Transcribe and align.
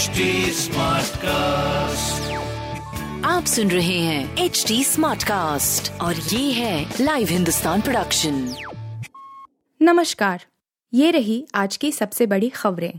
HD 0.00 0.08
cast 1.16 2.32
आप 3.26 3.44
सुन 3.44 3.70
रहे 3.70 3.98
हैं 3.98 4.36
एच 4.36 4.64
डी 4.68 4.84
स्मार्ट 4.84 5.22
कास्ट 5.22 6.00
और 6.00 6.16
ये 6.16 6.52
है 6.52 6.94
लाइव 7.00 7.28
हिंदुस्तान 7.28 7.80
प्रोडक्शन 7.80 8.54
नमस्कार 9.82 10.44
ये 10.94 11.10
रही 11.10 11.46
आज 11.54 11.76
की 11.76 11.92
सबसे 11.92 12.26
बड़ी 12.26 12.48
खबरें। 12.48 12.92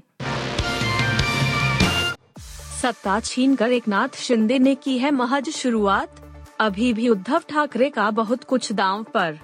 सत्ता 2.82 3.20
छीन 3.20 3.56
कर 3.56 3.72
एक 3.72 3.88
नाथ 3.88 4.16
शिंदे 4.16 4.60
ने 4.60 4.76
की 4.76 4.98
है 4.98 5.12
महज 5.12 5.50
शुरुआत। 5.50 6.16
अभी 6.60 6.94
भी 6.94 7.10
उद्धव 7.10 7.42
ठाकरे 7.50 7.90
का 7.90 8.12
बहुत 8.12 8.44
कुछ 8.44 8.72
दांव 8.72 9.04
पर। 9.04 9.40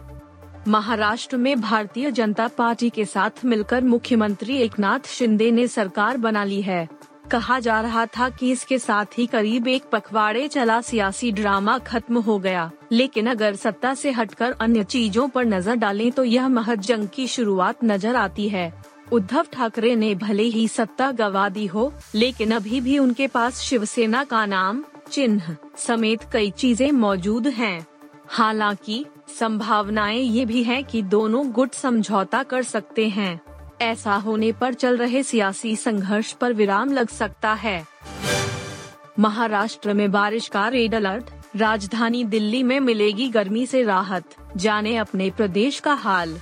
महाराष्ट्र 0.67 1.37
में 1.37 1.61
भारतीय 1.61 2.11
जनता 2.11 2.47
पार्टी 2.47 2.89
के 2.89 3.05
साथ 3.05 3.45
मिलकर 3.45 3.83
मुख्यमंत्री 3.83 4.57
एकनाथ 4.57 4.99
शिंदे 5.07 5.51
ने 5.51 5.67
सरकार 5.67 6.17
बना 6.17 6.43
ली 6.43 6.61
है। 6.61 7.06
कहा 7.27 7.59
जा 7.59 7.79
रहा 7.81 8.05
था 8.07 8.29
कि 8.29 8.51
इसके 8.51 8.79
साथ 8.79 9.17
ही 9.17 9.25
करीब 9.25 9.67
एक 9.67 9.83
पखवाड़े 9.83 10.47
चला 10.47 10.79
सियासी 10.81 11.31
ड्रामा 11.31 11.77
खत्म 11.77 12.17
हो 12.17 12.37
गया। 12.39 12.69
लेकिन 12.91 13.27
अगर 13.27 13.55
सत्ता 13.55 13.93
से 13.93 14.11
हटकर 14.11 14.55
अन्य 14.61 14.83
चीज़ों 14.83 15.27
पर 15.27 15.45
नज़र 15.45 15.75
डालें 15.75 16.11
तो 16.11 16.23
यह 16.23 16.47
महज 16.47 16.87
जंग 16.87 17.07
की 17.07 17.27
शुरुआत 17.27 17.83
नज़र 17.83 18.15
आती 18.15 18.49
है। 18.49 18.71
उद्धव 19.13 19.45
ठाकरे 19.53 19.95
ने 19.95 20.13
भले 20.15 20.43
ही 20.43 20.67
सत्ता 20.67 21.11
गवा 21.11 21.47
दी 21.49 21.65
हो, 21.65 21.91
लेकिन 22.15 22.51
अभी 22.51 22.81
भी 22.81 22.97
उनके 22.99 23.27
पास 23.27 23.59
शिवसेना 23.59 24.23
का 24.23 24.45
नाम, 24.45 24.83
चिन्ह 25.11 25.55
समेत 25.77 26.23
कई 26.33 26.51
चीज़ें 26.51 26.91
मौजूद 26.91 27.47
हैं। 27.47 27.85
हालाँकि, 28.29 29.05
संभावनाएँ 29.39 30.19
ये 30.19 30.45
भी 30.45 30.63
हैं 30.63 30.83
कि 30.83 31.01
दोनों 31.01 31.51
गुट 31.51 31.73
समझौता 31.73 32.43
कर 32.43 32.63
सकते 32.63 33.07
हैं। 33.09 33.39
ऐसा 33.81 34.15
होने 34.15 34.51
पर 34.51 34.73
चल 34.73 34.97
रहे 34.97 35.23
सियासी 35.23 35.75
संघर्ष 35.75 36.31
पर 36.31 36.53
विराम 36.53 36.93
लग 36.93 37.09
सकता 37.09 37.53
है। 37.53 37.85
महाराष्ट्र 39.19 39.93
में 39.93 40.11
बारिश 40.11 40.47
का 40.47 40.67
रेड 40.67 40.95
अलर्ट, 40.95 41.25
राजधानी 41.55 42.23
दिल्ली 42.23 42.63
में 42.63 42.79
मिलेगी 42.79 43.29
गर्मी 43.29 43.65
से 43.65 43.83
राहत, 43.83 44.23
जाने 44.57 44.95
अपने 44.97 45.29
प्रदेश 45.29 45.79
का 45.79 45.93
हाल। 45.93 46.37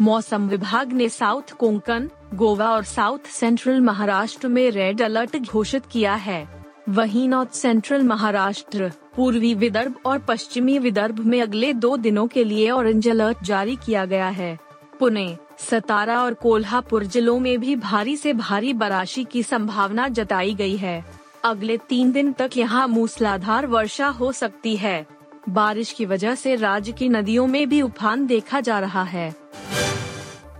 मौसम 0.00 0.48
विभाग 0.48 0.92
ने 0.92 1.08
साउथ 1.08 1.52
कोंकण, 1.52 2.08
गोवा 2.34 2.70
और 2.70 2.84
साउथ 2.84 3.18
सेंट्रल 3.18 3.80
महाराष्ट्र 3.80 4.48
में 4.48 4.70
रेड 4.70 5.02
अलर्ट 5.02 5.36
घोषित 5.36 5.86
किया 5.86 6.14
है। 6.14 6.48
वहीं 6.88 7.28
नॉर्थ 7.28 7.52
सेंट्रल 7.52 8.02
महाराष्ट्र, 8.02 8.92
पूर्वी 9.16 9.54
विदर्भ 9.54 9.94
और 10.06 10.18
पश्चिमी 10.18 10.78
विदर्भ 10.78 11.18
में 11.18 11.42
अगले 11.42 11.72
दो 11.72 11.96
दिनों 11.96 12.26
के 12.26 12.44
लिए 12.44 12.70
ऑरेंज 12.70 13.08
अलर्ट 13.08 13.44
जारी 13.44 13.76
किया 13.76 14.04
गया 14.04 14.28
है। 14.28 14.58
पुणे, 15.00 15.36
सतारा 15.58 16.22
और 16.22 16.34
कोल्हापुर 16.34 17.04
जिलों 17.04 17.38
में 17.38 17.60
भी 17.60 17.76
भारी 17.76 18.16
से 18.16 18.32
भारी 18.32 18.72
बारिश 18.72 19.18
की 19.32 19.42
संभावना 19.42 20.08
जताई 20.08 20.54
गई 20.54 20.76
है। 20.76 21.04
अगले 21.44 21.76
तीन 21.76 22.12
दिन 22.12 22.32
तक 22.32 22.50
यहाँ 22.56 22.88
मूसलाधार 22.88 23.66
वर्षा 23.66 24.08
हो 24.08 24.32
सकती 24.32 24.76
है। 24.76 25.06
बारिश 25.48 25.92
की 25.92 26.06
वजह 26.06 26.34
से 26.34 26.54
राज्य 26.54 26.92
की 26.92 27.08
नदियों 27.08 27.46
में 27.46 27.68
भी 27.68 27.82
उफान 27.82 28.26
देखा 28.26 28.60
जा 28.60 28.80
रहा 28.80 29.02
है। 29.02 29.34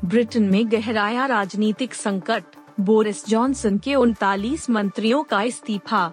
ब्रिटेन 0.04 0.42
में 0.42 0.72
गहराया 0.72 1.26
राजनीतिक 1.26 1.94
संकट, 1.94 2.44
बोरिस 2.80 3.26
जॉनसन 3.28 3.78
के 3.78 3.94
उनतालीस 3.94 4.70
मंत्रियों 4.70 5.22
का 5.22 5.42
इस्तीफा। 5.42 6.12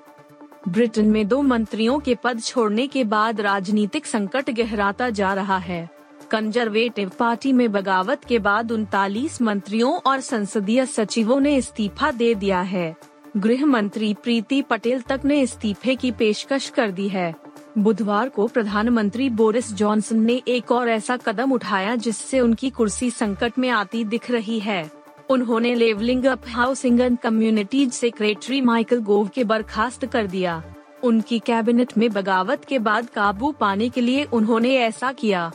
ब्रिटेन 0.68 1.06
में 1.06 1.28
दो 1.28 1.42
मंत्रियों 1.42 2.00
के 2.00 2.16
पद 2.16 2.42
छोड़ने 2.42 2.88
के 2.88 3.04
बाद 3.04 3.42
राजनीतिक 3.42 4.06
संकट 4.06 4.50
गहराता 4.50 5.10
जा 5.10 5.34
रहा 5.34 5.58
है। 5.58 5.97
कंजर्वेटिव 6.32 7.12
पार्टी 7.20 7.52
में 7.54 7.72
बगावत 7.72 8.24
के 8.24 8.40
बाद 8.40 8.72
उनतालीस 8.72 9.42
मंत्रियों 9.42 9.94
और 9.98 10.20
संसदीय 10.20 10.86
सचिवों 10.86 11.40
ने 11.40 11.56
इस्तीफा 11.56 12.12
दे 12.12 12.34
दिया 12.36 12.62
है। 12.62 12.96
गृह 13.38 13.66
मंत्री 13.66 14.14
प्रीति 14.14 14.62
पटेल 14.62 15.02
तक 15.02 15.22
ने 15.26 15.42
इस्तीफे 15.42 15.96
की 15.96 16.12
पेशकश 16.12 16.70
कर 16.70 16.92
दी 16.92 17.08
है। 17.10 17.34
बुधवार 17.78 18.30
को 18.30 18.48
प्रधानमंत्री 18.48 19.30
बोरिस 19.30 19.72
जॉनसन 19.74 20.20
ने 20.20 20.42
एक 20.48 20.72
और 20.72 20.90
ऐसा 20.90 21.18
कदम 21.18 21.52
उठाया 21.52 21.96
जिससे 21.96 22.40
उनकी 22.40 22.70
कुर्सी 22.70 23.10
संकट 23.10 23.60
में 23.60 23.70
आती 23.70 24.04
दिख 24.04 24.32
रही 24.32 24.60
है। 24.60 24.92
उन्होंने 25.30 25.74
levelling 25.76 26.26
up 26.26 26.42
housing 26.48 27.02
and 27.02 27.18
communities 27.18 27.92
secretary 27.92 28.62
Michael 28.62 29.00
Gove 29.02 29.28
के 29.28 29.44
बर्खास्त 29.44 30.06
कर 30.06 30.28
दिया। 30.28 30.64
उनकी 31.04 31.40
कैबिनेट 31.40 31.98
में 31.98 32.10
बगावत 32.12 32.66
के 32.66 32.80
बाद 32.80 33.10
काबू 33.10 33.52
पाने 33.52 33.90
के 33.90 34.02
लिए 34.02 34.24
उन्होंने 34.24 34.76
ऐसा 34.76 35.12
किया। 35.12 35.52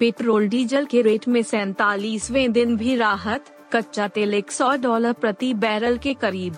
पेट्रोल 0.00 0.46
डीजल 0.48 0.84
के 0.84 1.00
रेट 1.02 1.26
में 1.28 1.42
सैतालीसवे 1.42 2.46
दिन 2.48 2.76
भी 2.76 2.94
राहत, 2.96 3.44
कच्चा 3.72 4.06
तेल 4.08 4.34
एक 4.34 4.50
सौ 4.50 4.70
डॉलर 4.76 5.12
प्रति 5.12 5.52
बैरल 5.54 5.96
के 5.96 6.12
करीब। 6.14 6.54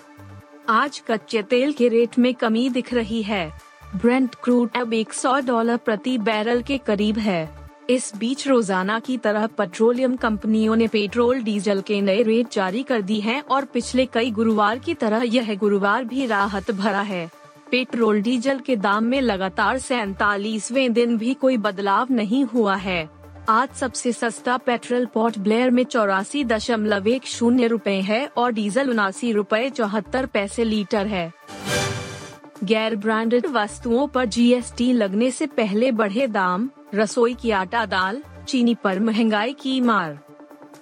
आज 0.71 1.01
कच्चे 1.09 1.43
तेल 1.43 1.73
के 1.73 1.89
रेट 1.89 2.19
में 2.19 2.33
कमी 2.35 2.69
दिख 2.69 2.93
रही 2.95 3.23
है। 3.23 3.53
ब्रेंट 3.97 4.35
क्रूड 4.35 4.77
अब 4.77 4.93
एक 4.95 5.13
सौ 5.13 5.35
डॉलर 5.41 5.77
प्रति 5.77 6.17
बैरल 6.19 6.63
के 6.63 6.77
करीब 6.79 7.19
है। 7.19 7.49
इस 7.91 8.13
बीच 8.17 8.47
रोज़ाना 8.49 8.99
की 8.99 9.17
तरह 9.19 9.47
पेट्रोलियम 9.47 10.15
कंपनियों 10.17 10.77
ने 10.77 10.87
पेट्रोल 10.89 11.43
डीजल 11.43 11.81
के 11.81 12.01
नए 12.01 12.23
रेट 12.23 12.53
जारी 12.53 12.83
कर 12.83 13.03
दी 13.03 13.19
हैं 13.21 13.41
और 13.43 13.65
पिछले 13.65 14.05
कई 14.07 14.31
गुरुवार 14.31 14.79
की 14.79 14.95
तरह 14.95 15.23
यह 15.27 15.55
गुरुवार 15.55 16.05
भी 16.05 16.27
राहत 16.27 16.71
भरा 16.71 17.01
है। 17.01 17.27
पेट्रोल 17.71 18.21
डीजल 18.23 18.59
के 18.59 18.77
दाम 18.77 19.05
में 19.05 19.21
लगातार 19.21 19.79
सैतालीसवे 19.79 20.89
दिन 20.91 21.19
भी 21.19 21.35
कोई 21.35 21.57
बदलाव 21.59 22.13
नहीं 22.13 22.45
हुआ 22.45 22.77
है। 22.77 23.22
आज 23.53 23.69
सबसे 23.69 24.13
सस्ता 24.13 24.57
पेट्रोल 24.57 25.07
पोर्ट 25.07 25.39
ब्लेयर 25.39 25.71
में 25.71 25.85
चौरासी 25.85 26.45
दशमलव 26.45 27.09
एक 27.09 27.25
शून्य 27.27 27.67
रूपए 27.67 27.95
है 28.01 28.27
और 28.37 28.53
डीजल 28.53 28.91
उनासी 28.91 29.33
रूपए 29.33 29.71
चौहत्तर 29.71 30.27
पैसे 30.27 30.65
लीटर 30.65 31.07
है। 31.07 31.33
गैर 32.65 32.97
ब्रांडेड 32.97 33.47
वस्तुओं 33.47 34.07
पर 34.09 34.25
जीएसटी 34.25 34.93
लगने 34.93 35.31
से 35.31 35.47
पहले 35.47 35.91
बढ़े 35.93 36.27
दाम, 36.27 36.71
रसोई 36.95 37.35
की 37.35 37.51
आटा 37.51 37.85
दाल, 37.87 38.23
चीनी 38.49 38.75
पर 38.75 39.01
महँगाई 39.01 39.53
की 39.53 39.81
मार। 39.81 40.19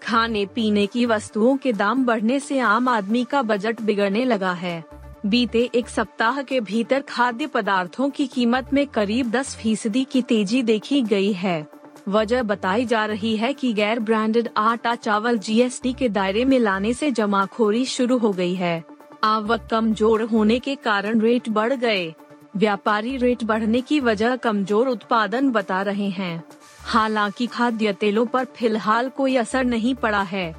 खाने 0.02 0.46
पीने 0.46 0.86
की 0.86 1.06
वस्तुओं 1.06 1.56
के 1.56 1.72
दाम 1.72 2.04
बढ़ने 2.04 2.40
से 2.40 2.58
आम 2.58 2.88
आदमी 2.88 3.24
का 3.24 3.42
बजट 3.42 3.80
बिगड़ने 3.80 4.24
लगा 4.24 4.52
है। 4.52 4.84
बीते 5.26 5.70
एक 5.74 5.88
सप्ताह 5.88 6.42
के 6.42 6.60
भीतर 6.60 7.00
खाद्य 7.00 7.46
पदार्थों 7.46 8.10
की 8.10 8.26
कीमत 8.26 8.72
में 8.72 8.86
करीब 8.86 9.30
10 9.30 9.56
फ़ीसदी 9.56 10.04
की 10.04 10.22
तेज़ी 10.22 10.62
देखी 10.62 11.02
गई 11.02 11.32
है। 11.32 11.79
वजह 12.10 12.42
बताई 12.42 12.84
जा 12.84 13.04
रही 13.06 13.36
है 13.36 13.52
कि 13.52 13.72
गैर 13.72 13.98
ब्रांडेड 14.00 14.48
आटा 14.56 14.94
चावल 14.94 15.38
जीएसटी 15.38 15.92
के 15.92 16.08
दायरे 16.08 16.44
में 16.44 16.58
लाने 16.58 16.92
से 16.94 17.10
जमाखोरी 17.10 17.84
शुरू 17.86 18.18
हो 18.18 18.32
गई 18.32 18.54
है। 18.54 18.82
आवक 19.24 19.68
कमज़ोर 19.70 20.22
होने 20.22 20.58
के 20.58 20.74
कारण 20.74 21.20
रेट 21.20 21.48
बढ़ 21.48 21.72
गए। 21.74 22.12
व्यापारी 22.56 23.16
रेट 23.16 23.44
बढ़ने 23.44 23.80
की 23.80 24.00
वजह 24.00 24.36
कमज़ोर 24.36 24.88
उत्पादन 24.88 25.50
बता 25.50 25.82
रहे 25.82 26.08
हैं। 26.08 26.42
हालाँकि 26.84 27.46
खाद्य 27.46 27.92
तेलों 27.92 28.24
पर 28.26 28.44
फ़िलहाल 28.56 29.08
कोई 29.08 29.36
असर 29.36 29.64
नहीं 29.64 29.94
पड़ा 29.94 30.22
है। 30.22 30.52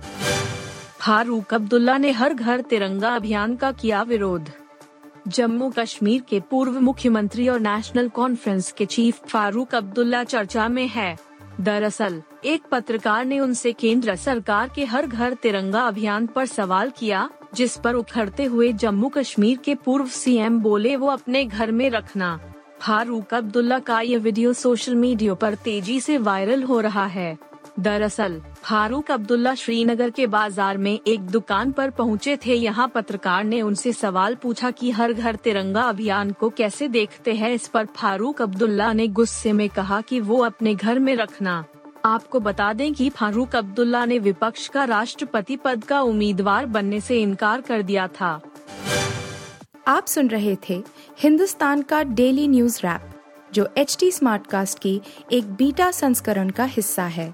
फारूक 1.00 1.54
अब्दुल्ला 1.54 1.98
ने 1.98 2.12
हर 2.12 2.34
घर 2.34 2.62
तिरंगा 2.62 3.10
अभियान 3.10 3.56
का 3.56 3.72
किया 3.72 4.02
विरोध। 4.04 4.50
जम्मू 5.28 5.70
कश्मीर 5.70 6.22
के 6.22 6.40
पूर्व 6.40 6.80
मुख्यमंत्री 6.80 7.48
और 7.50 7.60
नेशनल 7.60 8.08
कॉन्फ्रेंस 8.10 8.72
के 8.72 8.86
चीफ 8.86 9.26
फारूक 9.28 9.76
अब्दुल्ला 9.76 10.24
चर्चा 10.24 10.68
में 10.68 10.88
है। 10.88 11.16
दरअसल, 11.60 12.22
एक 12.46 12.64
पत्रकार 12.72 13.26
ने 13.26 13.40
उनसे 13.40 13.74
केंद्र 13.74 14.16
सरकार 14.16 14.70
के 14.76 14.86
हर 14.86 15.08
घर 15.08 15.34
तिरंगा 15.34 15.82
अभियान 15.82 16.28
पर 16.28 16.46
सवाल 16.46 16.90
किया, 16.90 17.30
जिस 17.54 17.78
पर 17.78 17.94
उखड़ते 17.94 18.44
हुए 18.44 18.74
जम्मू 18.74 19.10
कश्मीर 19.10 19.58
के 19.58 19.76
पूर्व 19.76 20.08
सीएम 20.08 20.60
बोले 20.60 20.96
वो 20.96 21.08
अपने 21.08 21.46
घर 21.46 21.72
में 21.72 21.90
रखना। 21.90 22.40
फारूक 22.80 23.34
अब्दुल्ला 23.34 23.80
का 23.80 24.02
ये 24.02 24.18
वीडियो 24.18 24.54
सोशल 24.54 24.96
मीडिया 24.96 25.34
पर 25.34 25.56
तेज़ी 25.56 26.00
से 26.00 26.18
वायरल 26.18 26.64
हो 26.64 26.80
रहा 26.80 27.06
है। 27.06 27.38
दरअसल 27.80 28.42
फारूक 28.72 29.10
अब्दुल्ला 29.12 29.54
श्रीनगर 29.56 30.10
के 30.10 30.26
बाज़ार 30.28 30.78
में 30.78 31.00
एक 31.08 31.22
दुकान 31.22 31.72
पर 31.72 31.90
पहुँचे 31.90 32.36
थे। 32.38 32.54
यहाँ 32.54 32.88
पत्रकार 32.88 33.44
ने 33.44 33.62
उनसे 33.62 33.92
सवाल 33.94 34.36
पूछा 34.36 34.70
कि 34.72 34.92
हर 34.92 35.14
घर 35.14 35.36
तिरंगा 35.36 35.82
अभियान 35.82 36.32
को 36.32 36.50
कैसे 36.50 36.88
देखते 36.88 37.34
हैं? 37.34 37.50
इस 37.52 37.68
पर 37.68 37.86
फारूक 37.86 38.42
अब्दुल्ला 38.42 38.92
ने 38.94 39.08
गुस्से 39.08 39.54
में 39.54 39.68
कहा 39.70 40.00
कि 40.02 40.20
वो 40.20 40.38
अपने 40.38 40.76
घर 40.76 41.00
में 41.00 41.16
रखना। 41.16 41.64
आपको 42.06 42.40
बता 42.40 42.72
दें 42.74 42.94
कि 42.94 43.10
फारूक 43.10 43.56
अब्दुल्ला 43.56 44.06
ने 44.06 44.20
विपक्ष 44.20 44.68
का 44.68 44.84
राष्ट्रपति 44.84 45.56
पद 45.56 45.84
का 45.84 46.02
उम्मीदवार 46.02 46.66
बनने 46.68 47.02
से 47.02 47.22
इनकार 47.22 47.62
कर 47.62 47.82
दिया 47.82 48.08
था। 48.12 48.32
आप 49.88 50.06
सुन 50.06 50.30
रहे 50.30 50.56
थे 50.70 50.82
हिंदुस्तान 51.20 51.82
का 51.82 52.02
डेली 52.04 52.48
न्यूज़ 52.48 52.80
रैप, 52.80 53.12
जो 53.54 53.68
एच 53.78 53.98
टी 54.00 54.12
स्मार्ट 54.12 54.48
कास्ट 54.48 54.80
की 54.80 55.00
एक 55.32 55.54
बीटा 55.54 55.92
संस्करण 55.92 56.50
का 56.50 56.64
हिस्सा 56.70 57.06
है। 57.10 57.34